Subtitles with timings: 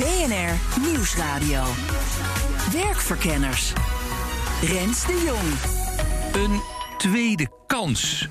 [0.00, 1.62] BNR Nieuwsradio.
[2.72, 3.72] Werkverkenners.
[4.62, 6.44] Rens de Jong.
[6.44, 6.60] Een
[6.98, 8.28] tweede kans.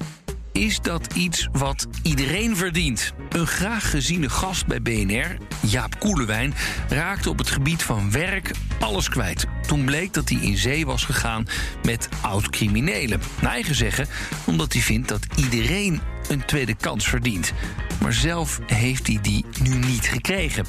[0.52, 3.13] Is dat iets wat iedereen verdient?
[3.30, 6.54] Een graag geziene gast bij BNR, Jaap Koelewijn,
[6.88, 9.46] raakte op het gebied van werk alles kwijt.
[9.68, 11.48] Toen bleek dat hij in zee was gegaan
[11.84, 13.22] met oud-criminelen.
[13.41, 14.08] Naar eigen zeggen,
[14.46, 17.54] omdat hij vindt dat iedereen een tweede kans verdient.
[18.02, 20.66] Maar zelf heeft hij die nu niet gekregen.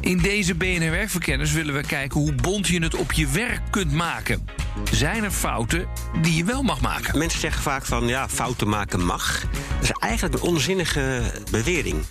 [0.00, 3.92] In deze BNR Werkverkenners willen we kijken hoe bond je het op je werk kunt
[3.92, 4.46] maken.
[4.92, 5.86] Zijn er fouten
[6.22, 7.18] die je wel mag maken?
[7.18, 9.40] Mensen zeggen vaak van ja, fouten maken mag.
[9.40, 12.04] Dat is eigenlijk een onzinnige bewering.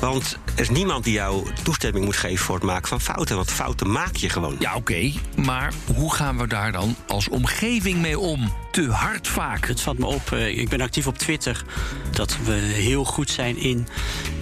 [0.00, 3.36] Want er is niemand die jou toestemming moet geven voor het maken van fouten.
[3.36, 4.56] Want fouten maak je gewoon.
[4.58, 5.12] Ja, oké.
[5.36, 8.52] maar hoe gaan we daar dan als omgeving mee om?
[8.76, 9.66] Te hard vaak.
[9.66, 11.64] Het valt me op, eh, ik ben actief op Twitter,
[12.10, 13.88] dat we heel goed zijn in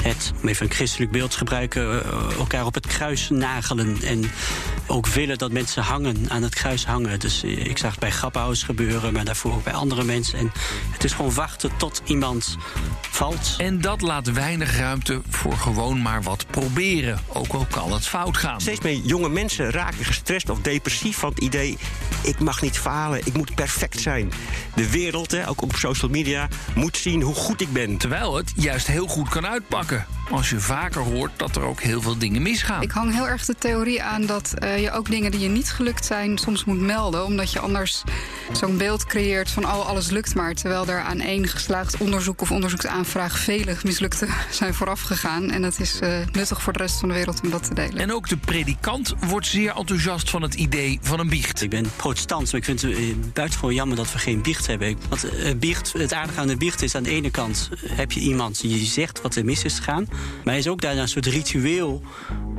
[0.03, 4.03] het, om even een christelijk beeld te gebruiken, eh, elkaar op het kruis nagelen.
[4.03, 4.31] En
[4.87, 7.21] ook willen dat mensen hangen, aan het kruis hangen.
[7.21, 10.39] Dus eh, ik zag het bij Grappenhuis gebeuren, maar daarvoor ook bij andere mensen.
[10.39, 10.53] En
[10.91, 12.57] het is gewoon wachten tot iemand
[13.11, 13.55] valt.
[13.59, 17.21] En dat laat weinig ruimte voor gewoon maar wat proberen.
[17.27, 18.61] Ook al kan het fout gaan.
[18.61, 21.79] Steeds meer jonge mensen raken gestrest of depressief van het idee:
[22.23, 24.24] ik mag niet falen, ik moet perfect zijn.
[24.75, 27.97] De wereld, hè, ook op social media, moet zien hoe goed ik ben.
[27.97, 30.07] Terwijl het juist heel goed kan uitpakken.
[30.31, 32.83] Als je vaker hoort dat er ook heel veel dingen misgaan.
[32.83, 35.71] Ik hang heel erg de theorie aan dat uh, je ook dingen die je niet
[35.71, 37.25] gelukt zijn soms moet melden.
[37.25, 38.03] Omdat je anders
[38.53, 40.55] zo'n beeld creëert van oh, alles lukt maar.
[40.55, 45.51] Terwijl er aan één geslaagd onderzoek of onderzoeksaanvraag vele mislukte zijn vooraf gegaan.
[45.51, 47.99] En het is uh, nuttig voor de rest van de wereld om dat te delen.
[47.99, 51.63] En ook de predikant wordt zeer enthousiast van het idee van een biecht.
[51.63, 54.99] Ik ben protestant, maar ik vind het uh, buitengewoon jammer dat we geen biecht hebben.
[55.09, 55.27] Want
[55.59, 58.87] biecht, het aardige aan de biecht is aan de ene kant heb je iemand die
[58.87, 60.09] zegt wat er mis is gegaan.
[60.45, 62.03] Maar is ook daarna een soort ritueel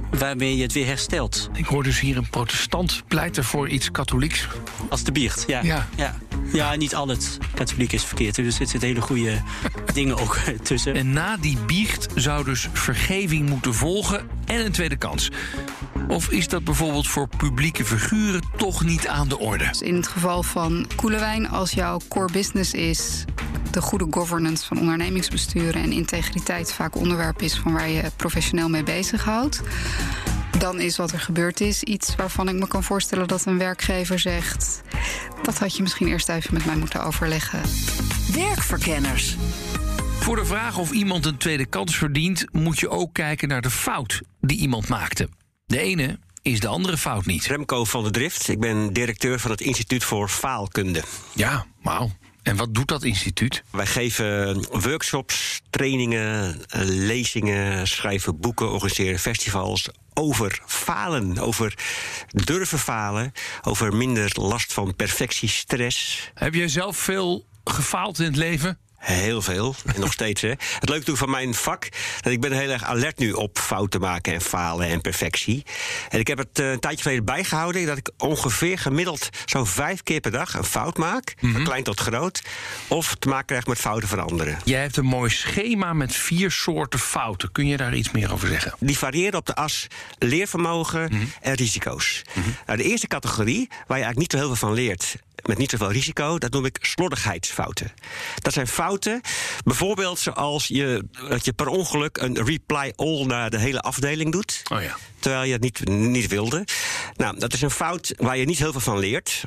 [0.09, 1.49] waarmee je het weer herstelt.
[1.53, 4.47] Ik hoor dus hier een protestant pleiten voor iets katholieks.
[4.89, 5.63] Als de biecht, ja.
[5.63, 6.17] Ja, ja.
[6.51, 8.35] ja niet al het katholiek is verkeerd.
[8.35, 9.41] Dus er zitten hele goede
[9.93, 10.95] dingen ook tussen.
[10.95, 15.31] En na die biecht zou dus vergeving moeten volgen en een tweede kans.
[16.07, 19.67] Of is dat bijvoorbeeld voor publieke figuren toch niet aan de orde?
[19.67, 23.25] Dus in het geval van Koelewijn, als jouw core business is
[23.75, 28.83] de goede governance van ondernemingsbesturen en integriteit vaak onderwerp is van waar je professioneel mee
[28.83, 29.61] bezighoudt.
[30.57, 34.19] Dan is wat er gebeurd is iets waarvan ik me kan voorstellen dat een werkgever
[34.19, 34.81] zegt:
[35.43, 37.61] dat had je misschien eerst even met mij moeten overleggen.
[38.33, 39.35] Werkverkenners.
[40.19, 43.69] Voor de vraag of iemand een tweede kans verdient, moet je ook kijken naar de
[43.69, 45.29] fout die iemand maakte.
[45.65, 47.45] De ene is de andere fout niet.
[47.45, 51.03] Remco van der Drift, ik ben directeur van het Instituut voor Faalkunde.
[51.33, 52.11] Ja, wauw.
[52.45, 53.63] En wat doet dat instituut?
[53.71, 61.77] Wij geven workshops, trainingen, lezingen, schrijven boeken, organiseren festivals over falen, over
[62.27, 66.31] durven falen, over minder last van perfectiestress.
[66.33, 68.77] Heb jij zelf veel gefaald in het leven?
[68.97, 69.75] Heel veel.
[69.85, 70.41] En nog steeds.
[70.41, 70.49] Hè.
[70.79, 71.87] Het leuke toe van mijn vak,
[72.21, 75.63] dat ik ben heel erg alert nu op fouten maken en falen en perfectie.
[76.09, 80.03] En ik heb het uh, een tijdje geleden bijgehouden dat ik ongeveer gemiddeld zo'n vijf
[80.03, 81.51] keer per dag een fout maak, mm -hmm.
[81.53, 82.41] van klein tot groot,
[82.87, 84.59] of te maken krijg met fouten van anderen.
[84.63, 87.51] Jij hebt een mooi schema met vier soorten fouten.
[87.51, 88.73] Kun je daar iets meer over zeggen?
[88.79, 91.31] Die variëren op de as leervermogen mm -hmm.
[91.41, 92.21] en risico's.
[92.33, 92.55] Mm -hmm.
[92.65, 95.69] nou, de eerste categorie, waar je eigenlijk niet zo heel veel van leert, met niet
[95.69, 97.93] zoveel risico, dat noem ik slordigheidsfouten.
[98.35, 99.21] Dat zijn fouten,
[99.63, 104.61] bijvoorbeeld zoals je, dat je per ongeluk een reply all naar de hele afdeling doet.
[104.71, 104.97] Oh ja.
[105.19, 106.67] Terwijl je het niet, niet wilde.
[107.15, 109.43] Nou, dat is een fout waar je niet heel veel van leert.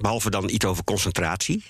[0.00, 1.64] Behalve dan iets over concentratie.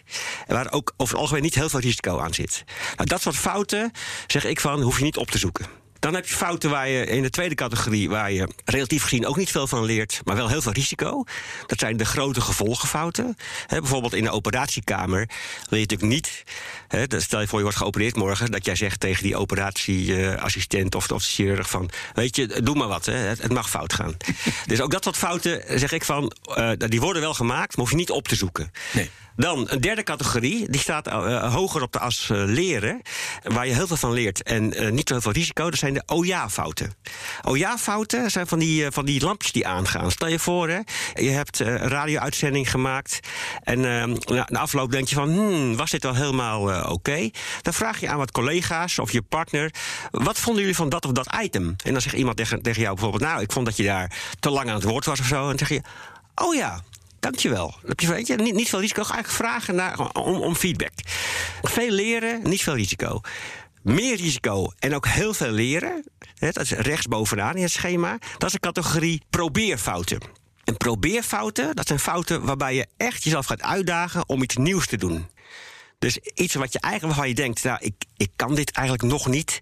[0.47, 2.65] En waar ook over het algemeen niet heel veel risico aan zit.
[2.97, 3.91] Nou, dat soort fouten,
[4.27, 5.82] zeg ik van, hoef je niet op te zoeken.
[6.03, 9.37] Dan heb je fouten waar je in de tweede categorie, waar je relatief gezien ook
[9.37, 11.25] niet veel van leert, maar wel heel veel risico.
[11.67, 13.37] Dat zijn de grote gevolgenfouten.
[13.67, 15.29] He, bijvoorbeeld in de operatiekamer
[15.69, 16.45] wil je natuurlijk niet.
[16.89, 21.07] He, stel je voor je wordt geopereerd morgen, dat jij zegt tegen die operatieassistent of
[21.07, 24.17] de chirurg van, weet je, doe maar wat, he, het, het, mag fout gaan.
[24.67, 27.91] dus ook dat soort fouten zeg ik van, uh, die worden wel gemaakt, maar hoef
[27.91, 28.73] je niet op te zoeken.
[28.93, 29.11] Nee.
[29.43, 33.03] Dan een derde categorie, die staat uh, hoger op de as uh, leren,
[33.43, 35.71] waar je heel veel van leert en niet zo heel veel risico.
[35.71, 36.95] Dat zijn de OJA-fouten.
[37.43, 40.11] OJA-fouten zijn van die, van die lampjes die aangaan.
[40.11, 40.79] Stel je voor, hè,
[41.15, 43.21] je hebt een radio-uitzending gemaakt
[43.63, 47.31] en nou, na afloop denk je van, hmm, was dit wel helemaal oké?
[47.63, 49.75] Dan vraag je aan wat collega's of je partner,
[50.11, 51.77] wat vonden jullie van dat of dat item?
[51.85, 54.51] En dan zegt iemand tegen, tegen jou bijvoorbeeld, nou, ik vond dat je daar te
[54.51, 55.41] lang aan het woord was of zo.
[55.41, 55.83] En dan zeg je,
[56.35, 56.83] oh ja,
[57.23, 57.75] Dankjewel.
[57.97, 59.01] Je, niet, niet veel risico.
[59.01, 60.93] Eigenlijk vragen naar, om, om feedback.
[61.63, 63.21] Veel leren, niet veel risico.
[63.83, 66.05] Meer risico en ook heel veel leren.
[66.39, 68.19] Dat is rechtsbovenaan in het schema.
[68.39, 70.21] Dat is de categorie probeerfouten.
[70.65, 74.97] En probeerfouten, dat zijn fouten waarbij je echt jezelf gaat uitdagen om iets nieuws te
[74.97, 75.27] doen.
[76.03, 79.27] Dus iets wat je eigenlijk waarvan je denkt, nou, ik, ik kan dit eigenlijk nog
[79.27, 79.61] niet.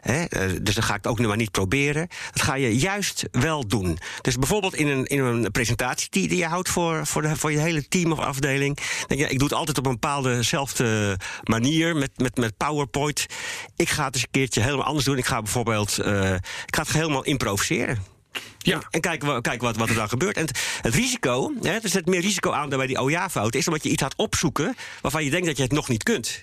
[0.00, 0.24] Hè,
[0.62, 2.08] dus dan ga ik het ook nu maar niet proberen.
[2.32, 3.98] Dat ga je juist wel doen.
[4.20, 7.52] Dus bijvoorbeeld in een, in een presentatie die, die je houdt voor, voor, de, voor
[7.52, 8.78] je hele team of afdeling.
[9.06, 13.26] Denk je, ik doe het altijd op een bepaalde zelfde manier met, met, met PowerPoint.
[13.76, 15.18] Ik ga het eens een keertje helemaal anders doen.
[15.18, 16.34] Ik ga bijvoorbeeld, uh,
[16.66, 18.17] ik ga het helemaal improviseren.
[18.58, 18.82] Ja.
[18.90, 19.26] En kijken
[19.58, 20.36] wat, wat er dan gebeurt.
[20.36, 20.48] En
[20.82, 23.90] het, risico, hè, er zit meer risico aan dan bij die OJA-fout, is omdat je
[23.90, 26.42] iets gaat opzoeken waarvan je denkt dat je het nog niet kunt.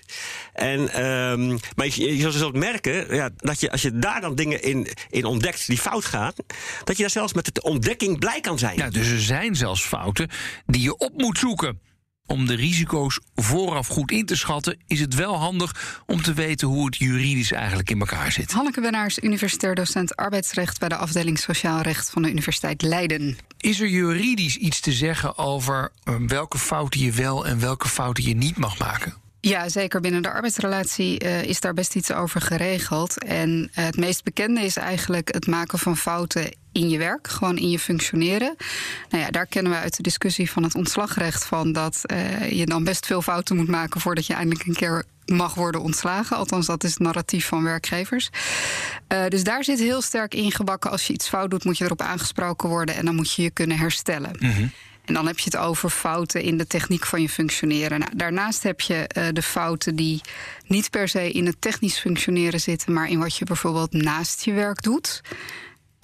[0.52, 4.62] En, um, maar je, je zult merken ja, dat je als je daar dan dingen
[4.62, 6.32] in, in ontdekt die fout gaan,
[6.84, 8.76] dat je daar zelfs met de ontdekking blij kan zijn.
[8.76, 10.30] Ja, dus er zijn zelfs fouten
[10.66, 11.80] die je op moet zoeken.
[12.26, 16.68] Om de risico's vooraf goed in te schatten, is het wel handig om te weten
[16.68, 18.52] hoe het juridisch eigenlijk in elkaar zit.
[18.52, 23.36] Hanneke Benaars, universitair docent arbeidsrecht bij de afdeling Sociaal Recht van de Universiteit Leiden.
[23.58, 28.24] Is er juridisch iets te zeggen over eh, welke fouten je wel en welke fouten
[28.24, 29.14] je niet mag maken?
[29.48, 33.24] Ja, zeker binnen de arbeidsrelatie uh, is daar best iets over geregeld.
[33.24, 37.56] En uh, het meest bekende is eigenlijk het maken van fouten in je werk, gewoon
[37.56, 38.56] in je functioneren.
[39.10, 42.66] Nou ja, daar kennen we uit de discussie van het ontslagrecht van dat uh, je
[42.66, 46.36] dan best veel fouten moet maken voordat je eindelijk een keer mag worden ontslagen.
[46.36, 48.30] Althans, dat is het narratief van werkgevers.
[49.28, 50.90] Dus daar zit heel sterk ingebakken.
[50.90, 53.50] Als je iets fout doet, moet je erop aangesproken worden en dan moet je je
[53.50, 54.36] kunnen herstellen.
[54.38, 54.70] Mm.
[55.06, 57.98] En dan heb je het over fouten in de techniek van je functioneren.
[57.98, 60.20] Nou, daarnaast heb je uh, de fouten die
[60.66, 64.52] niet per se in het technisch functioneren zitten, maar in wat je bijvoorbeeld naast je
[64.52, 65.22] werk doet.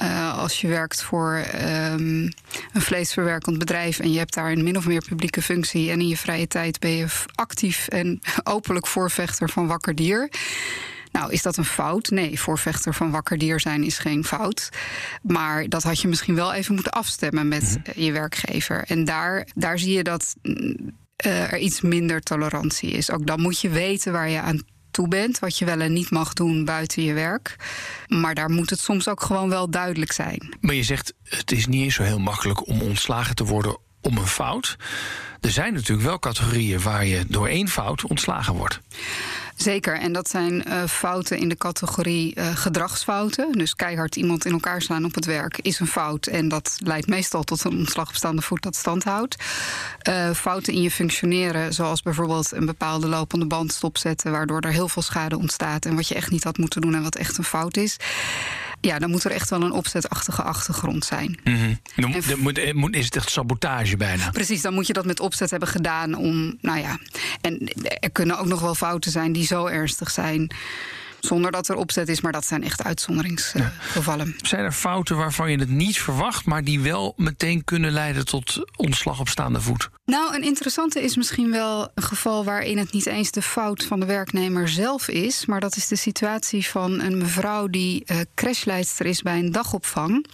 [0.03, 2.33] Uh, als je werkt voor um,
[2.73, 6.09] een vleesverwerkend bedrijf en je hebt daar een min of meer publieke functie en in
[6.09, 10.31] je vrije tijd ben je actief en openlijk voorvechter van wakker dier.
[11.13, 12.11] Nou, is dat een fout?
[12.11, 14.69] Nee, voorvechter van wakker dier zijn is geen fout.
[15.23, 18.05] Maar dat had je misschien wel even moeten afstemmen met mm -hmm.
[18.05, 18.85] je werkgever.
[18.87, 23.11] En daar, daar zie je dat uh, er iets minder tolerantie is.
[23.11, 26.11] Ook dan moet je weten waar je aan toe bent, wat je wel en niet
[26.11, 27.57] mag doen buiten je werk.
[28.07, 30.57] Maar daar moet het soms ook gewoon wel duidelijk zijn.
[30.61, 34.17] Maar je zegt, het is niet eens zo heel makkelijk om ontslagen te worden om
[34.17, 34.77] een fout.
[35.41, 38.81] Er zijn natuurlijk wel categorieën waar je door één fout ontslagen wordt.
[39.57, 43.53] Zeker, en dat zijn uh, fouten in de categorie uh, gedragsfouten.
[43.53, 46.27] Dus keihard iemand in elkaar slaan op het werk is een fout.
[46.27, 49.37] En dat leidt meestal tot een ontslagbestaande voet dat stand houdt.
[50.09, 54.89] Uh, fouten in je functioneren, zoals bijvoorbeeld een bepaalde lopende band stopzetten, waardoor er heel
[54.89, 55.85] veel schade ontstaat.
[55.87, 57.97] En wat je echt niet had moeten doen en wat echt een fout is.
[58.85, 61.39] Ja, dan moet er echt wel een opzetachtige achtergrond zijn.
[61.45, 61.79] Mm -hmm.
[61.97, 64.31] dan, dan moet, moet, is het echt sabotage bijna?
[64.31, 66.99] Precies, dan moet je dat met opzet hebben gedaan om, nou ja.
[67.41, 67.69] En
[68.01, 70.51] er kunnen ook nog wel fouten zijn die zo ernstig zijn
[71.25, 74.27] zonder dat er opzet is, maar dat zijn echt uitzonderingsgevallen.
[74.27, 74.49] Ja.
[74.49, 78.73] Zijn er fouten waarvan je het niet verwacht, maar die wel meteen kunnen leiden tot
[78.77, 79.91] ontslag op staande voet?
[80.05, 84.01] Nou, een interessante is misschien wel een geval waarin het niet eens de fout van
[84.01, 89.07] de werknemer zelf is, maar dat is de situatie van een mevrouw die uh, crashleidster
[89.07, 90.27] is bij een dagopvang.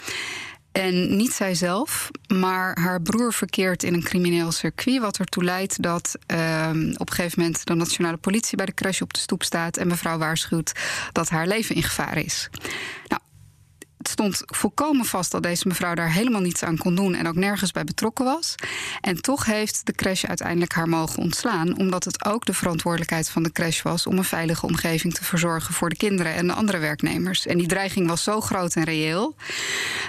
[0.78, 5.00] En niet zijzelf, maar haar broer verkeert in een crimineel circuit.
[5.00, 9.00] Wat ertoe leidt dat uh, op een gegeven moment de nationale politie bij de crash
[9.00, 9.76] op de stoep staat.
[9.76, 10.72] En mevrouw waarschuwt
[11.12, 12.48] dat haar leven in gevaar is.
[13.08, 13.22] Nou,
[13.98, 17.34] het stond volkomen vast dat deze mevrouw daar helemaal niets aan kon doen en ook
[17.34, 18.54] nergens bij betrokken was.
[19.00, 23.42] En toch heeft de crash uiteindelijk haar mogen ontslaan, omdat het ook de verantwoordelijkheid van
[23.42, 26.78] de crash was om een veilige omgeving te verzorgen voor de kinderen en de andere
[26.78, 27.46] werknemers.
[27.46, 29.34] En die dreiging was zo groot en reëel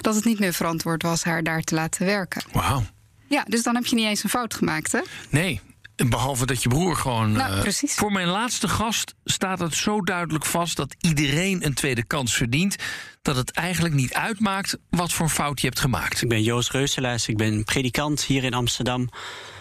[0.01, 2.41] dat het niet meer verantwoord was haar daar te laten werken.
[2.51, 2.83] Wauw.
[3.27, 5.01] Ja, dus dan heb je niet eens een fout gemaakt, hè?
[5.29, 5.61] Nee,
[6.07, 7.31] Behalve dat je broer gewoon.
[7.31, 7.93] Nou, uh, precies.
[7.93, 12.75] Voor mijn laatste gast staat het zo duidelijk vast dat iedereen een tweede kans verdient.
[13.21, 16.21] dat het eigenlijk niet uitmaakt wat voor fout je hebt gemaakt.
[16.21, 19.09] Ik ben Joost Reuselaars, ik ben predikant hier in Amsterdam.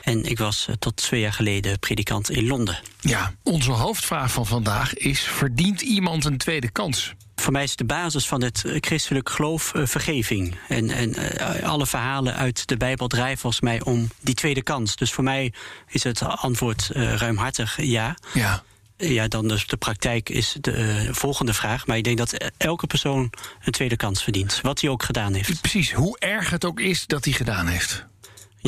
[0.08, 2.78] En ik was eh, tot twee jaar geleden predikant in Londen.
[3.00, 7.14] Ja, onze hoofdvraag van vandaag is: verdient iemand een tweede kans?
[7.36, 10.56] Voor mij is de basis van het eh, christelijk geloof uh, vergeving.
[10.68, 14.96] En, en uh, alle verhalen uit de Bijbel draaien volgens mij om die tweede kans.
[14.96, 15.52] Dus voor mij
[15.88, 18.16] is het antwoord ruimhartig ja.
[18.34, 18.62] Ja.
[18.96, 21.86] Ja, dan dus de praktijk is de volgende vraag.
[21.86, 23.30] Maar ik denk dat elke persoon
[23.64, 24.60] een tweede kans verdient.
[24.62, 25.60] Wat hij ook gedaan heeft.
[25.60, 28.06] Precies, hoe erg het ook is dat hij gedaan heeft.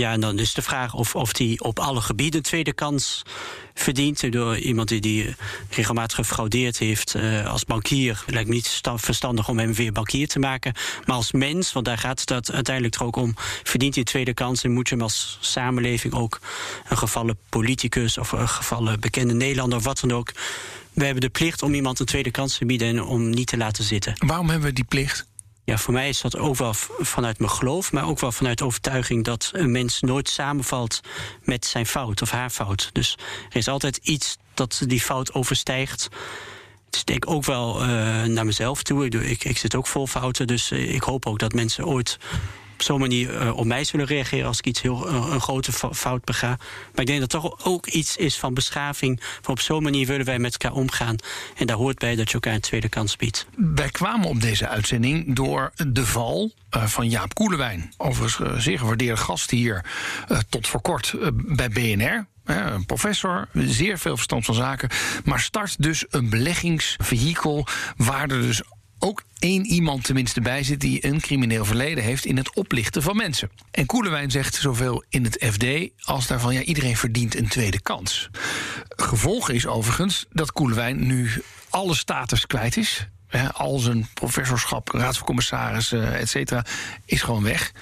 [0.01, 3.23] Ja, en dan is de vraag of, of die op alle gebieden tweede kans
[3.75, 4.33] verdient.
[4.33, 5.35] Door iemand die, die
[5.71, 8.25] regelmatig gefraudeerd heeft uh, als bankier.
[8.27, 10.75] Lijkt me niet verstandig om hem weer bankier te maken.
[11.05, 13.35] Maar als mens, want daar gaat het uiteindelijk toch ook om.
[13.63, 16.41] Verdient hij tweede kans en moet je hem als samenleving ook
[16.89, 20.33] een gevallen politicus of een gevallen bekende Nederlander of wat dan ook.
[20.93, 23.57] We hebben de plicht om iemand een tweede kans te bieden en om niet te
[23.57, 24.15] laten zitten.
[24.19, 25.30] Waarom hebben we die plicht?
[25.71, 29.25] Ja, voor mij is dat ook wel vanuit mijn geloof, maar ook wel vanuit overtuiging
[29.25, 31.01] dat een mens nooit samenvalt
[31.43, 32.91] met zijn fout of haar fout.
[32.93, 33.19] Dus
[33.51, 36.09] er is altijd iets dat die fout overstijgt.
[36.91, 37.89] Het ik ook wel uh,
[38.25, 39.09] naar mezelf toe.
[39.09, 42.19] Ik, ik, zit ook vol fouten, dus ik hoop ook dat mensen ooit
[42.81, 45.73] op zo'n manier uh, op mij zullen reageren als ik iets heel uh, een grote
[45.93, 46.49] fout bega.
[46.49, 49.21] Maar ik denk dat toch ook iets is van beschaving.
[49.47, 51.17] Op zo'n manier willen wij met elkaar omgaan.
[51.57, 53.47] En daar hoort bij dat je elkaar een tweede kans biedt.
[53.57, 57.93] Wij kwamen op deze uitzending door de val uh, van Jaap Koelewijn.
[57.97, 59.85] Overigens zeer gewaardeerde gast hier
[60.49, 62.27] tot voor kort bij BNR.
[62.45, 64.89] Een professor, zeer veel verstand van zaken.
[65.25, 68.63] Maar start dus een beleggingsvehikel waar er dus
[69.01, 73.17] ook één iemand tenminste bij zit die een crimineel verleden heeft in het oplichten van
[73.17, 73.51] mensen.
[73.71, 75.65] En Koelewijn zegt zoveel in het FD
[76.01, 78.31] als daarvan ja, iedereen verdient een tweede kans.
[78.89, 81.31] Gevolg is overigens dat Koelewijn nu
[81.69, 83.07] alle status kwijt is.
[83.53, 86.65] al zijn professorschap, raad van commissarissen, et cetera,
[87.05, 87.73] is gewoon weg.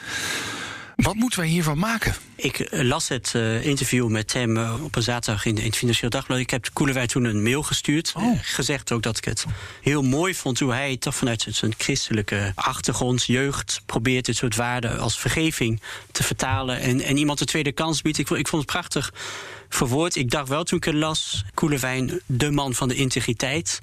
[0.99, 2.15] Wat moeten wij hiervan maken?
[2.37, 6.11] Ik las het uh, interview met hem uh, op een zaterdag in, in het Financieel
[6.11, 6.39] Dagblad.
[6.39, 8.13] Ik heb Koelewij toen een mail gestuurd.
[8.17, 8.23] Oh.
[8.23, 9.45] Uh, gezegd ook dat ik het
[9.83, 14.99] heel mooi vond hoe hij toch vanuit zijn christelijke achtergrond, jeugd, probeert dit soort waarden
[14.99, 15.81] als vergeving
[16.13, 16.81] te vertalen.
[16.81, 18.19] En, en iemand een tweede kans biedt.
[18.19, 19.13] Ik, ik vond het prachtig
[19.69, 20.17] verwoord.
[20.17, 23.81] Ik dacht wel toen ik het las, Koelewijn, de man van de integriteit.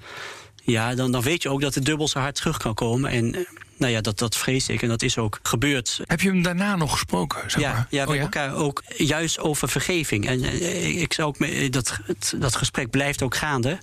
[0.63, 3.12] Ja, dan, dan weet je ook dat het dubbel zo hard terug kan komen.
[3.12, 6.01] En nou ja, dat, dat vrees ik en dat is ook gebeurd.
[6.05, 7.51] Heb je hem daarna nog gesproken?
[7.51, 7.88] Zeg ja, maar?
[7.89, 8.22] ja, we oh, ja?
[8.22, 10.27] elkaar ook juist over vergeving.
[10.27, 13.77] En uh, ik zou ook, dat, het, dat gesprek blijft ook gaande.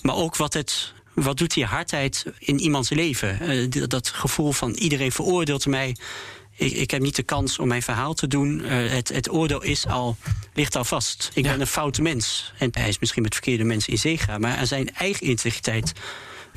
[0.00, 0.92] Maar ook wat het.
[1.14, 3.38] Wat doet die hardheid in iemands leven?
[3.42, 5.96] Uh, dat gevoel van iedereen veroordeelt mij.
[6.56, 8.58] Ik, ik, heb niet de kans om mijn verhaal te doen.
[8.58, 10.16] Uh, het, het, oordeel is al,
[10.54, 11.30] ligt al vast.
[11.34, 11.50] Ik ja.
[11.50, 12.52] ben een foute mens.
[12.58, 14.40] En hij is misschien met verkeerde mensen in zee gaan.
[14.40, 15.92] Maar aan zijn eigen integriteit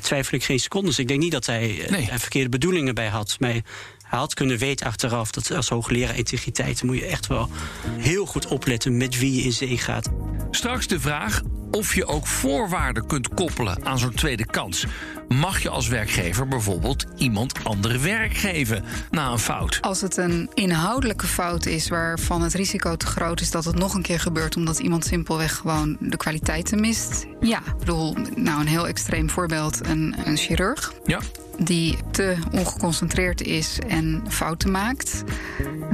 [0.00, 0.86] twijfel ik geen seconde.
[0.86, 2.10] Dus ik denk niet dat hij nee.
[2.10, 3.36] er verkeerde bedoelingen bij had.
[3.38, 7.48] Maar hij had kunnen weten achteraf dat als hoogleraar integriteit moet je echt wel
[7.96, 10.10] heel goed opletten met wie je in zee gaat.
[10.50, 14.86] Straks de vraag of je ook voorwaarden kunt koppelen aan zo'n tweede kans.
[15.28, 19.78] Mag je als werkgever bijvoorbeeld iemand andere werk geven na een fout?
[19.80, 23.94] Als het een inhoudelijke fout is waarvan het risico te groot is dat het nog
[23.94, 27.26] een keer gebeurt omdat iemand simpelweg gewoon de kwaliteiten mist.
[27.40, 30.92] Ja, ik bedoel, nou een heel extreem voorbeeld: een, een chirurg.
[31.04, 31.20] Ja
[31.58, 35.22] die te ongeconcentreerd is en fouten maakt,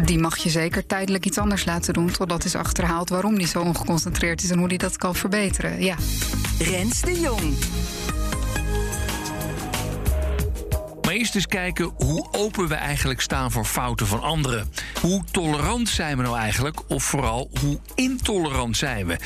[0.05, 3.61] die mag je zeker tijdelijk iets anders laten doen totdat is achterhaald waarom die zo
[3.61, 5.83] ongeconcentreerd is en hoe die dat kan verbeteren.
[5.83, 5.97] Ja.
[6.59, 7.55] Rens de Jong.
[11.11, 14.73] Maar eerst eens kijken hoe open we eigenlijk staan voor fouten van anderen.
[15.01, 16.91] Hoe tolerant zijn we nou eigenlijk?
[16.91, 19.17] Of vooral, hoe intolerant zijn we?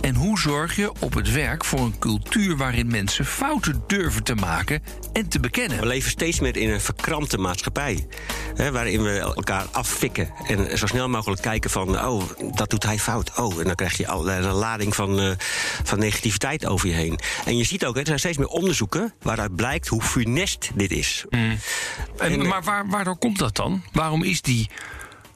[0.00, 4.34] En hoe zorg je op het werk voor een cultuur waarin mensen fouten durven te
[4.34, 5.80] maken en te bekennen?
[5.80, 8.06] We leven steeds meer in een verkrampte maatschappij.
[8.54, 10.32] Hè, waarin we elkaar affikken.
[10.46, 12.22] En zo snel mogelijk kijken van, oh,
[12.54, 13.38] dat doet hij fout.
[13.38, 15.30] Oh, en dan krijg je al een lading van, uh,
[15.84, 17.18] van negativiteit over je heen.
[17.44, 20.90] En je ziet ook, hè, er zijn steeds meer onderzoeken waaruit blijkt hoe funest dit
[20.90, 21.24] is.
[21.30, 21.58] Mm.
[22.18, 23.82] En, en, maar waar, waardoor komt dat dan?
[23.92, 24.70] Waarom is die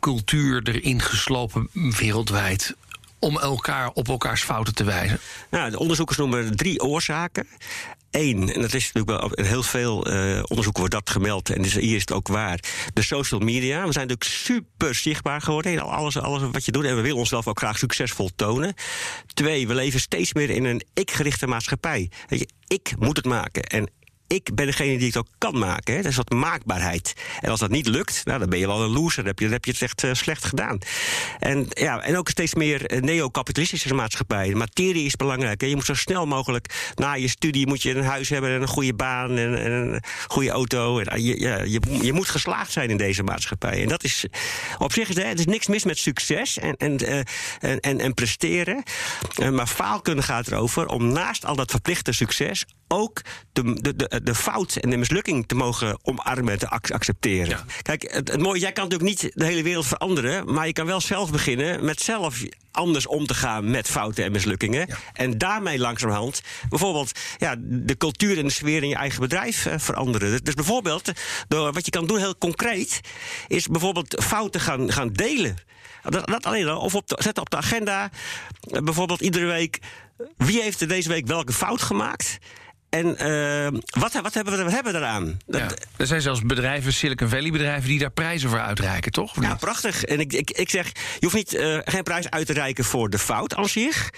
[0.01, 2.75] cultuur erin geslopen wereldwijd?
[3.25, 5.19] Om elkaar op elkaars fouten te wijzen?
[5.51, 7.49] Nou, de onderzoekers noemen drie oorzaken.
[8.11, 11.63] Eén, en dat is natuurlijk wel in heel veel uh, onderzoeken wordt dat gemeld, en
[11.63, 12.59] dus hier is het ook waar.
[12.93, 13.87] De social media.
[13.87, 16.85] We zijn natuurlijk super zichtbaar geworden in alles, alles wat je doet.
[16.85, 18.75] En we willen onszelf ook graag succesvol tonen.
[19.35, 22.11] Twee, we leven steeds meer in een ik-gerichte maatschappij.
[22.29, 23.63] Weet je, ik moet het maken.
[23.63, 23.91] En
[24.35, 25.95] ik ben degene die het ook kan maken.
[25.95, 26.03] Hè.
[26.03, 27.15] Dat is wat maakbaarheid.
[27.41, 29.17] En als dat niet lukt, nou, dan ben je wel een loser.
[29.17, 30.79] Dan heb je, dan heb je het echt uh, slecht gedaan.
[31.39, 34.55] En, ja, en ook steeds meer uh, neocapitalistische maatschappij.
[34.55, 35.61] Materie is belangrijk.
[35.61, 38.69] Je moet zo snel mogelijk na je studie moet je een huis hebben en een
[38.69, 40.99] goede baan en, en een goede auto.
[40.99, 43.83] En, je, ja, je, je, moet geslaagd zijn in deze maatschappij.
[43.83, 44.27] En dat is
[44.79, 47.27] op zich is er is niks mis met succes en, en,
[47.81, 48.83] en, en, presteren.
[49.53, 52.65] maar faalkunde gaat erover om naast al dat verplichte succes
[52.95, 53.21] ook
[53.53, 57.59] de, de, de, de, fout en de mislukking te mogen omarmen en te accepteren.
[57.83, 60.87] Kijk, het, het, mooie, jij kan natuurlijk niet de hele wereld veranderen, maar je kan
[60.87, 64.89] wel zelf beginnen met zelf anders om te gaan met fouten en mislukkingen.
[65.13, 69.75] En daarmee langzamerhand bijvoorbeeld ja, de cultuur en de sfeer in je eigen bedrijf uh,
[69.77, 70.45] veranderen.
[70.45, 71.13] Dus bijvoorbeeld,
[71.49, 73.01] door wat je kan doen heel concreet,
[73.49, 75.57] is bijvoorbeeld fouten gaan, gaan delen.
[76.03, 76.81] Dat, dat alleen al.
[76.81, 78.11] Of op de, zetten op de agenda.
[78.71, 79.79] Uh, bijvoorbeeld iedere week.
[80.37, 82.39] Wie heeft er deze week welke fout gemaakt?
[82.95, 85.39] En uh, wat, wat, hebben we, wat hebben we eraan?
[85.47, 89.43] Dat, ja, er zijn zelfs bedrijven, Silicon Valley bedrijven, die daar prijzen voor uitreiken, toch?
[89.43, 90.05] Ja, prachtig.
[90.05, 93.11] En ik, ik, ik zeg, je hoeft niet, uh, geen prijs uit te reiken voor
[93.11, 94.11] de fout aan zich.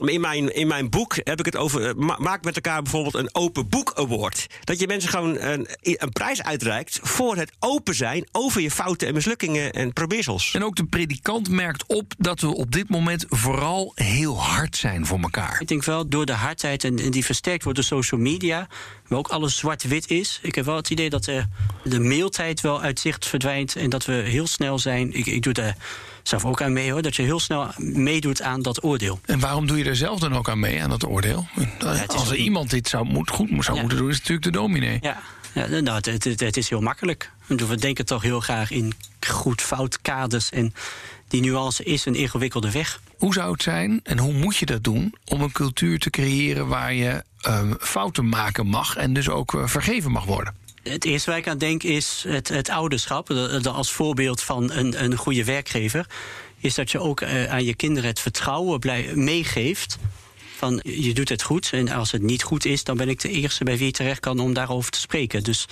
[0.00, 1.96] Maar in mijn, in mijn boek heb ik het over.
[1.96, 4.46] Ma maak met elkaar bijvoorbeeld een open boek award.
[4.64, 9.08] Dat je mensen gewoon een, een prijs uitreikt voor het open zijn over je fouten
[9.08, 10.54] en mislukkingen en probeersels.
[10.54, 15.06] En ook de predikant merkt op dat we op dit moment vooral heel hard zijn
[15.06, 15.60] voor elkaar.
[15.60, 18.68] Ik denk wel door de hardheid en, en die versterkt wordt door social media,
[19.06, 20.38] waar ook alles zwart-wit is.
[20.42, 21.48] Ik heb wel het idee dat er
[21.84, 25.12] de mailtijd wel uit zicht verdwijnt en dat we heel snel zijn.
[25.12, 25.76] Ik, ik doe daar
[26.22, 29.20] zelf ook aan mee hoor, dat je heel snel meedoet aan dat oordeel.
[29.24, 31.46] En waarom doe je er zelf dan ook aan mee, aan dat oordeel?
[31.78, 33.80] Ja, Als er iemand dit zou, moet, goed zou ja.
[33.80, 34.98] moeten doen, is het natuurlijk de dominee.
[35.00, 35.20] Ja,
[35.52, 37.30] ja nou, het, het, het is heel makkelijk.
[37.46, 38.92] We denken toch heel graag in
[39.26, 40.50] goed-fout kaders.
[40.50, 40.74] En
[41.28, 43.00] die nuance is een ingewikkelde weg.
[43.16, 46.68] Hoe zou het zijn en hoe moet je dat doen om een cultuur te creëren
[46.68, 47.22] waar je
[47.80, 50.54] fouten maken mag en dus ook uh, vergeven mag worden?
[50.82, 53.30] Het eerste waar ik aan denk is het, het ouderschap.
[53.64, 56.06] Als voorbeeld van een, een goede werkgever.
[56.60, 59.98] Is dat je ook uh, aan je kinderen het vertrouwen blij, meegeeft.
[60.56, 61.70] Van je doet het goed.
[61.72, 64.20] En als het niet goed is, dan ben ik de eerste bij wie je terecht
[64.20, 65.42] kan om daarover te spreken.
[65.42, 65.66] Dus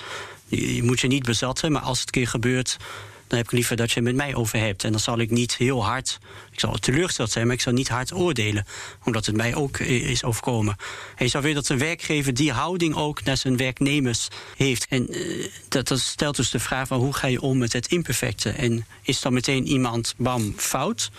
[0.46, 1.72] je, je moet je niet bezatten.
[1.72, 2.76] Maar als het een keer gebeurt
[3.26, 4.84] dan heb ik liever dat je het met mij over hebt.
[4.84, 6.18] En dan zal ik niet heel hard,
[6.52, 8.66] ik zal teleurgesteld zijn, maar ik zal niet hard oordelen.
[9.04, 10.76] Omdat het mij ook is overkomen.
[11.16, 14.86] En je zou willen dat een werkgever die houding ook naar zijn werknemers heeft.
[14.88, 18.50] En uh, dat, stelt dus de vraag van hoe ga je om met het imperfecte?
[18.50, 21.10] En is dan meteen iemand, bam, fout?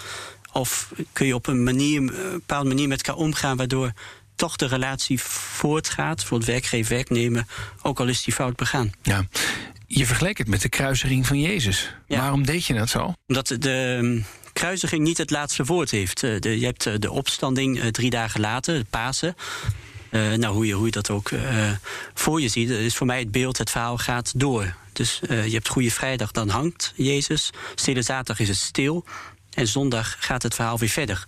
[0.51, 3.91] Of kun je op een, manier, een bepaalde manier met elkaar omgaan waardoor
[4.35, 7.45] toch de relatie voortgaat voor het werkgever-werknemer,
[7.81, 8.91] ook al is die fout begaan.
[9.01, 9.25] Ja.
[9.87, 11.93] Je vergeleek het met de kruisiging van Jezus.
[12.07, 12.19] Ja.
[12.19, 13.13] Waarom deed je dat zo?
[13.27, 16.19] Omdat de um, kruisiging niet het laatste woord heeft.
[16.19, 19.35] De, je hebt de opstanding uh, drie dagen later, de Pasen.
[20.11, 21.71] Uh, nou, hoe je, hoe je dat ook uh,
[22.13, 24.75] voor je ziet, is voor mij het beeld, het verhaal gaat door.
[24.93, 27.49] Dus je hebt Goede Vrijdag, dan hangt Jezus.
[27.75, 29.05] Stille Zaterdag is het stil.
[29.53, 31.25] En zondag gaat het verhaal weer verder.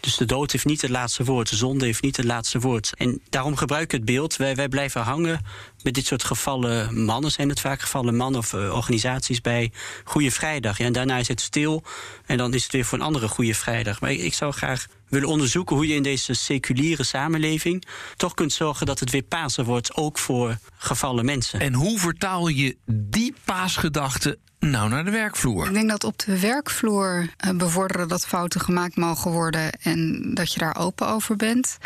[0.00, 2.92] Dus de dood heeft niet het laatste woord, de zonde heeft niet het laatste woord.
[2.96, 4.36] En daarom gebruik ik het beeld.
[4.36, 5.40] Wij, wij blijven hangen
[5.86, 9.72] met dit soort gevallen mannen, zijn het vaak gevallen mannen of uh, organisaties bij
[10.04, 10.78] Goede Vrijdag.
[10.78, 11.82] Ja, en daarna is het stil
[12.26, 14.00] en dan is het weer voor een andere Goede Vrijdag.
[14.00, 18.52] Maar ik, ik zou graag willen onderzoeken hoe je in deze seculiere samenleving toch kunt
[18.52, 21.60] zorgen dat het weer Pasen wordt, ook voor gevallen mensen.
[21.60, 25.66] En hoe vertaal je die paasgedachte nou naar de werkvloer?
[25.66, 30.52] Ik denk dat op de werkvloer uh, bevorderen dat fouten gemaakt mogen worden en dat
[30.52, 31.78] je daar open over bent.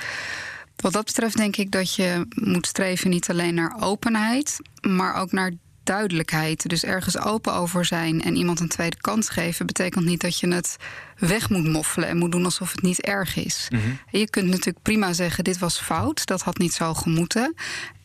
[0.81, 5.33] Wat dat betreft denk ik dat je moet streven niet alleen naar openheid, maar ook
[5.33, 6.69] naar duidelijkheid.
[6.69, 10.49] Dus ergens open over zijn en iemand een tweede kans geven, betekent niet dat je
[10.49, 10.77] het
[11.19, 13.69] weg moet moffelen en moet doen alsof het niet erg is.
[13.71, 13.99] Mm -hmm.
[14.11, 17.55] Je kunt natuurlijk prima zeggen: dit was fout, dat had niet zo gemoeten.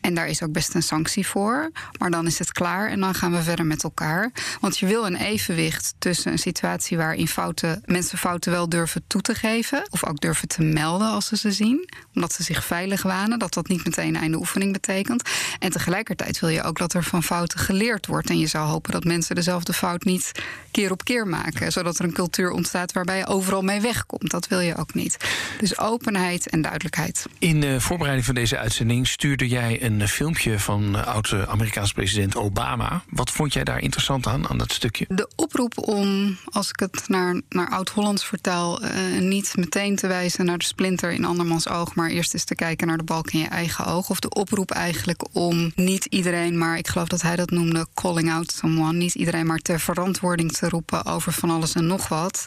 [0.06, 1.70] En daar is ook best een sanctie voor.
[1.98, 4.30] Maar dan is het klaar en dan gaan we verder met elkaar.
[4.60, 9.20] Want je wil een evenwicht tussen een situatie waarin fouten, mensen fouten wel durven toe
[9.20, 9.86] te geven.
[9.90, 11.88] Of ook durven te melden als ze ze zien.
[12.14, 13.38] Omdat ze zich veilig wanen.
[13.38, 15.30] Dat dat niet meteen een einde oefening betekent.
[15.58, 18.30] En tegelijkertijd wil je ook dat er van fouten geleerd wordt.
[18.30, 20.32] En je zou hopen dat mensen dezelfde fout niet
[20.70, 21.72] keer op keer maken.
[21.72, 24.30] Zodat er een cultuur ontstaat waarbij je overal mee wegkomt.
[24.30, 25.16] Dat wil je ook niet.
[25.58, 27.26] Dus openheid en duidelijkheid.
[27.38, 33.02] In de voorbereiding van deze uitzending stuurde jij een een filmpje van oud-Amerikaanse president Obama.
[33.10, 35.04] Wat vond jij daar interessant aan, aan dat stukje?
[35.08, 40.44] De oproep om, als ik het naar, naar oud-Hollands vertaal, uh, niet meteen te wijzen
[40.44, 43.38] naar de splinter in andermans oog, maar eerst eens te kijken naar de balk in
[43.38, 44.10] je eigen oog.
[44.10, 48.32] Of de oproep eigenlijk om niet iedereen, maar ik geloof dat hij dat noemde, calling
[48.32, 52.46] out someone, niet iedereen maar ter verantwoording te roepen over van alles en nog wat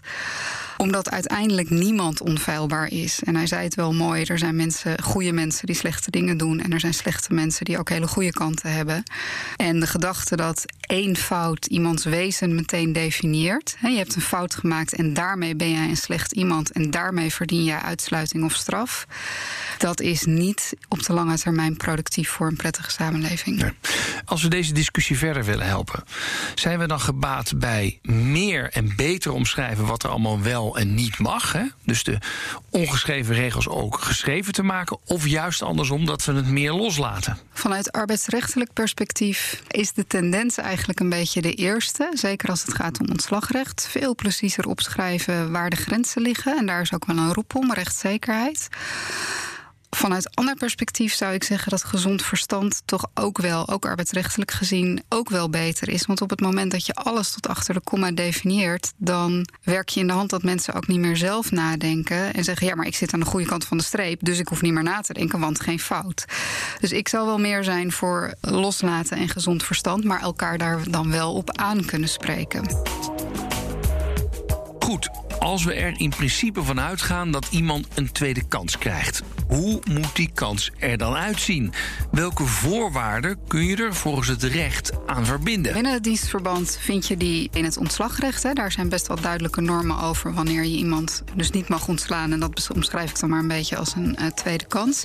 [0.81, 3.19] Omdat uiteindelijk niemand onfeilbaar is.
[3.23, 6.59] En hij zei het wel mooi: er zijn mensen, goede mensen die slechte dingen doen.
[6.59, 9.03] En er zijn slechte mensen die ook hele goede kanten hebben.
[9.55, 13.77] En de gedachte dat één fout iemands wezen meteen definieert.
[13.81, 16.71] Je hebt een fout gemaakt en daarmee ben jij een slecht iemand.
[16.71, 19.07] En daarmee verdien jij uitsluiting of straf.
[19.77, 23.73] Dat is niet op de lange termijn productief voor een prettige samenleving.
[24.25, 26.03] Als we deze discussie verder willen helpen,
[26.55, 31.19] zijn we dan gebaat bij meer en beter omschrijven wat er allemaal wel en niet
[31.19, 31.53] mag?
[31.53, 31.63] Hè?
[31.85, 32.17] Dus de
[32.69, 37.37] ongeschreven regels ook geschreven te maken, of juist andersom dat we het meer loslaten?
[37.53, 42.11] Vanuit arbeidsrechtelijk perspectief is de tendens eigenlijk een beetje de eerste.
[42.13, 43.87] Zeker als het gaat om ontslagrecht.
[43.89, 46.57] Veel preciezer opschrijven waar de grenzen liggen.
[46.57, 48.67] En daar is ook wel een roep om, rechtszekerheid.
[49.89, 55.03] Vanuit ander perspectief zou ik zeggen dat gezond verstand toch ook wel, ook arbeidsrechtelijk gezien,
[55.09, 56.05] ook wel beter is.
[56.05, 59.99] Want op het moment dat je alles tot achter de komma definieert, dan werk je
[59.99, 62.95] in de hand dat mensen ook niet meer zelf nadenken en zeggen: ja, maar ik
[62.95, 65.13] zit aan de goede kant van de streep, dus ik hoef niet meer na te
[65.13, 66.25] denken, want geen fout.
[66.79, 71.11] Dus ik zou wel meer zijn voor loslaten en gezond verstand, maar elkaar daar dan
[71.11, 72.77] wel op aan kunnen spreken.
[74.79, 79.21] Goed, als we er in principe van uitgaan dat iemand een tweede kans krijgt.
[79.47, 81.73] Hoe moet die kans er dan uitzien?
[82.11, 85.73] Welke voorwaarden kun je er volgens het recht aan verbinden?
[85.73, 88.43] Binnen het dienstverband vind je die in het ontslagrecht.
[88.43, 88.53] Hè.
[88.53, 92.31] Daar zijn best wel duidelijke normen over wanneer je iemand dus niet mag ontslaan.
[92.31, 95.03] En dat omschrijf ik dan maar een beetje als een uh, tweede kans.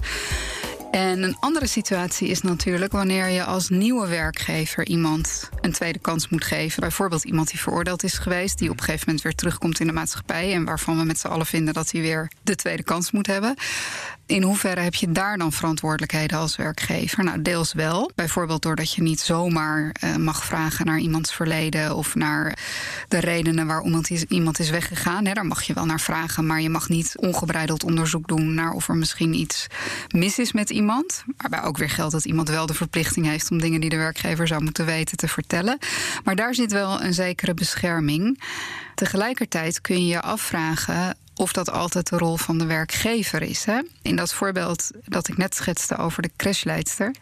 [0.95, 6.29] En een andere situatie is natuurlijk wanneer je als nieuwe werkgever iemand een tweede kans
[6.29, 6.81] moet geven.
[6.81, 9.93] Bijvoorbeeld iemand die veroordeeld is geweest, die op een gegeven moment weer terugkomt in de
[9.93, 13.27] maatschappij en waarvan we met z'n allen vinden dat hij weer de tweede kans moet
[13.27, 13.55] hebben.
[14.27, 17.25] In hoeverre heb je daar dan verantwoordelijkheden als werkgever?
[17.25, 18.11] Nou, deels wel.
[18.15, 22.59] Bijvoorbeeld doordat je niet zomaar uh, mag vragen naar iemands verleden of naar
[23.09, 25.25] de redenen waarom iemand is, iemand is weggegaan.
[25.25, 28.89] Daar mag je wel naar vragen, maar je mag niet ongebreideld onderzoek doen naar of
[28.89, 29.67] er misschien iets
[30.09, 31.25] mis is met iemand.
[31.37, 34.47] Waarbij ook weer geldt dat iemand wel de verplichting heeft om dingen die de werkgever
[34.47, 35.79] zou moeten weten te vertellen.
[36.25, 38.41] Maar daar zit wel een zekere bescherming.
[38.95, 43.65] Tegelijkertijd kun je je afvragen of dat altijd de rol van de werkgever is.
[43.65, 43.81] Hè?
[44.03, 47.15] In dat voorbeeld dat ik net schetste over de crashleidster.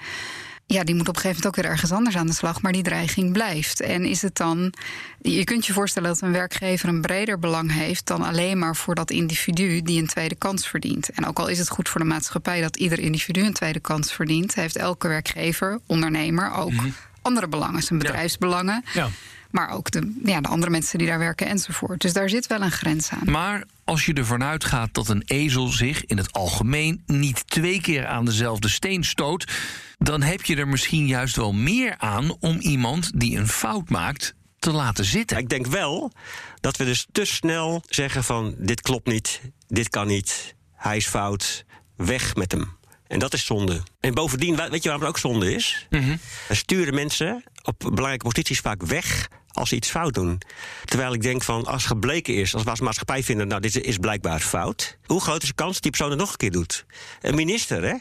[0.66, 2.72] Ja, die moet op een gegeven moment ook weer ergens anders aan de slag, maar
[2.72, 3.80] die dreiging blijft.
[3.80, 4.72] En is het dan.
[5.20, 8.94] Je kunt je voorstellen dat een werkgever een breder belang heeft dan alleen maar voor
[8.94, 11.10] dat individu die een tweede kans verdient.
[11.10, 14.12] En ook al is het goed voor de maatschappij dat ieder individu een tweede kans
[14.12, 16.94] verdient, heeft elke werkgever, ondernemer ook mm -hmm.
[17.22, 18.84] andere belangen, zijn bedrijfsbelangen.
[18.92, 19.08] Ja.
[19.52, 22.00] Maar ook de, ja, de andere mensen die daar werken enzovoort.
[22.00, 23.30] Dus daar zit wel een grens aan.
[23.30, 28.06] Maar als je ervan uitgaat dat een ezel zich in het algemeen niet twee keer
[28.06, 29.52] aan dezelfde steen stoot,
[29.98, 34.34] dan heb je er misschien juist wel meer aan om iemand die een fout maakt
[34.58, 35.36] te laten zitten.
[35.36, 36.12] Ik denk wel
[36.60, 41.06] dat we dus te snel zeggen van dit klopt niet, dit kan niet, hij is
[41.06, 41.64] fout,
[41.96, 42.80] weg met hem.
[43.06, 43.82] En dat is zonde.
[44.00, 45.86] En bovendien, weet je waarom het ook zonde is?
[45.90, 46.18] Mm -hmm.
[46.50, 50.40] sturen mensen op belangrijke posities vaak weg als ze iets fout doen.
[50.84, 53.96] Terwijl ik denk van, als gebleken is, als we als maatschappij vinden, nou, dit is
[53.96, 54.98] blijkbaar fout.
[55.04, 56.84] Hoe groot is de kans dat die persoon het nog een keer doet?
[57.20, 57.94] Een minister, hè?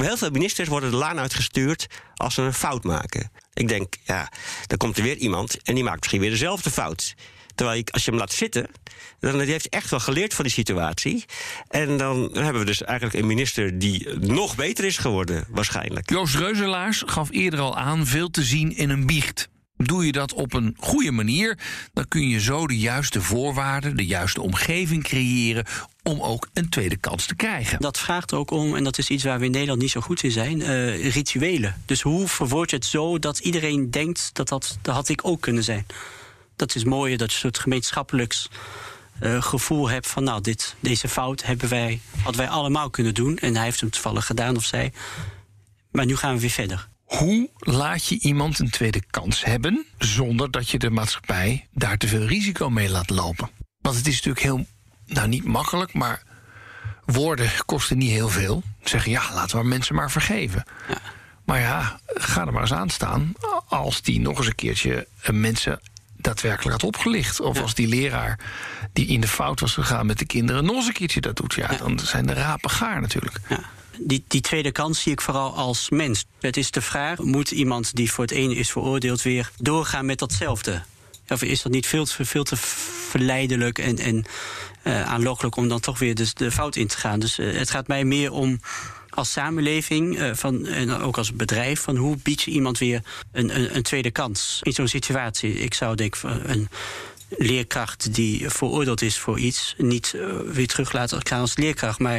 [0.00, 3.30] Heel veel ministers worden de laan uitgestuurd als ze een fout maken.
[3.52, 4.32] Ik denk, ja,
[4.66, 7.14] dan komt er weer iemand en die maakt misschien weer dezelfde fout.
[7.54, 8.68] Terwijl ik, als je hem laat zitten,
[9.20, 11.24] dan heeft hij echt wel geleerd van die situatie.
[11.68, 16.10] En dan hebben we dus eigenlijk een minister die nog beter is geworden, waarschijnlijk.
[16.10, 19.48] Joost Reuzelaars gaf eerder al aan veel te zien in een biecht.
[19.78, 21.58] Doe je dat op een goede manier,
[21.92, 25.64] dan kun je zo de juiste voorwaarden, de juiste omgeving creëren
[26.02, 27.80] om ook een tweede kans te krijgen.
[27.80, 30.22] Dat vraagt ook om, en dat is iets waar we in Nederland niet zo goed
[30.22, 31.82] in zijn, uh, rituelen.
[31.84, 35.40] Dus hoe verwoord je het zo dat iedereen denkt dat dat, dat had ik ook
[35.40, 35.86] kunnen zijn?
[36.56, 38.48] Dat is mooi, dat je een soort gemeenschappelijks
[39.22, 43.38] uh, gevoel hebt van, nou, dit, deze fout hebben wij, hadden wij allemaal kunnen doen
[43.38, 44.92] en hij heeft hem toevallig gedaan of zij.
[45.90, 46.88] Maar nu gaan we weer verder.
[47.08, 52.08] Hoe laat je iemand een tweede kans hebben zonder dat je de maatschappij daar te
[52.08, 53.50] veel risico mee laat lopen?
[53.80, 54.66] Want het is natuurlijk heel,
[55.06, 56.22] nou niet makkelijk, maar
[57.04, 58.62] woorden kosten niet heel veel.
[58.82, 60.64] Zeggen ja, laten we mensen maar vergeven.
[60.88, 60.98] Ja.
[61.44, 63.32] Maar ja, ga er maar eens aan staan
[63.68, 65.80] als die nog eens een keertje mensen
[66.16, 67.40] daadwerkelijk had opgelicht.
[67.40, 67.62] Of ja.
[67.62, 68.38] als die leraar
[68.92, 71.54] die in de fout was gegaan met de kinderen nog eens een keertje dat doet.
[71.54, 71.76] Ja, ja.
[71.76, 73.40] dan zijn de rapen gaar natuurlijk.
[73.48, 76.24] Ja die, die tweede kans zie ik vooral als mens.
[76.40, 80.18] Het is de vraag: moet iemand die voor het ene is veroordeeld weer doorgaan met
[80.18, 80.82] datzelfde?
[81.28, 84.24] Of is dat niet veel te, verleidelijk en, en
[84.84, 87.20] uh, aanlokkelijk om dan toch weer dus de fout in te gaan?
[87.20, 88.60] Dus uh, het gaat mij meer om
[89.10, 91.80] als samenleving uh, van, en ook als bedrijf...
[91.80, 95.52] van hoe bied je iemand weer een, een, een tweede kans in zo'n situatie?
[95.54, 96.68] Ik zou denk een
[97.28, 101.98] leerkracht die veroordeeld is voor iets niet uh, weer terug laten als leerkracht.
[101.98, 102.16] Maar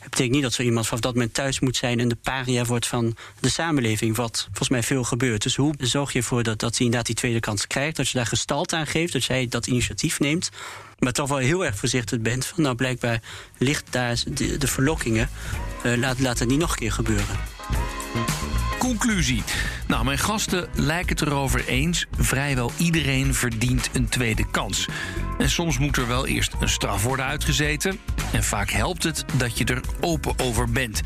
[0.00, 2.64] het betekent niet dat zo iemand vanaf dat moment thuis moet zijn en de paria
[2.64, 5.42] wordt van de samenleving, wat volgens mij veel gebeurt.
[5.42, 8.16] Dus hoe zorg je ervoor dat, dat hij inderdaad die tweede kans krijgt, dat je
[8.16, 10.50] daar gestalt aan geeft, dat jij dat initiatief neemt,
[10.98, 13.22] maar toch wel heel erg voorzichtig bent van nou blijkbaar
[13.58, 14.22] ligt daar
[14.58, 15.30] de, verlokkingen,
[15.86, 17.38] uh, laat, laat het niet nog een keer gebeuren.
[18.80, 19.42] Conclusie.
[19.86, 22.06] Nou, mijn gasten lijken het erover eens.
[22.18, 24.88] Vrijwel iedereen verdient een tweede kans.
[25.38, 27.98] En soms moet er wel eerst een straf worden uitgezeten.
[28.32, 31.00] En vaak helpt het dat je er open over bent.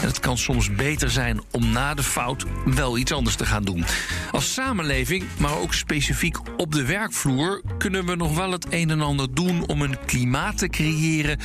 [0.00, 3.64] En het kan soms beter zijn om na de fout wel iets anders te gaan
[3.64, 3.84] doen.
[4.32, 9.00] Als samenleving, maar ook specifiek op de werkvloer, kunnen we nog wel het een en
[9.00, 11.38] ander doen om een klimaat te creëren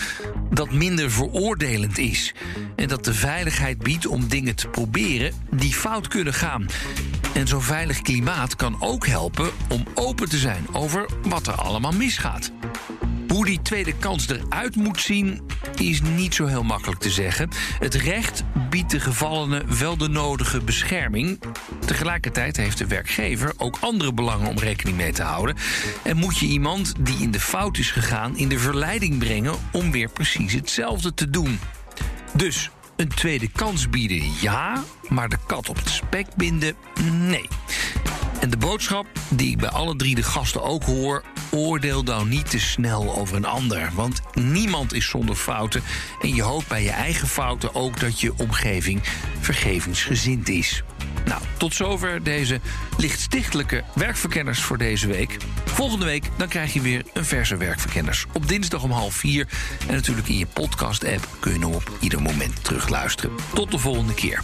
[0.49, 2.33] dat minder veroordelend is.
[2.75, 5.33] En dat de veiligheid biedt om dingen te proberen
[5.73, 6.65] fout kunnen gaan.
[7.33, 11.91] En zo'n veilig klimaat kan ook helpen om open te zijn over wat er allemaal
[11.91, 12.51] misgaat.
[13.27, 15.41] Hoe die tweede kans eruit moet zien,
[15.75, 17.49] is niet zo heel makkelijk te zeggen.
[17.79, 21.39] Het recht biedt de gevallenen wel de nodige bescherming.
[21.85, 25.55] Tegelijkertijd heeft de werkgever ook andere belangen om rekening mee te houden.
[26.03, 29.91] En moet je iemand die in de fout is gegaan in de verleiding brengen om
[29.91, 31.59] weer precies hetzelfde te doen.
[32.33, 32.69] Dus
[33.03, 36.75] een tweede kans bieden, ja, maar de kat op het spek binden,
[37.11, 37.47] nee.
[38.43, 42.49] En de boodschap die ik bij alle drie de gasten ook hoor: oordeel nou niet
[42.49, 43.89] te snel over een ander.
[43.93, 45.83] Want niemand is zonder fouten.
[46.21, 49.01] En je hoopt bij je eigen fouten ook dat je omgeving
[49.39, 50.83] vergevingsgezind is.
[51.25, 52.59] Nou, tot zover deze
[52.97, 55.37] lichtstichtelijke werkverkenners voor deze week.
[55.65, 58.25] Volgende week dan krijg je weer een verse werkverkenners.
[58.33, 59.47] Op dinsdag om half vier.
[59.87, 63.35] En natuurlijk in je podcast-app kun je hem op ieder moment terugluisteren.
[63.53, 64.43] Tot de volgende keer.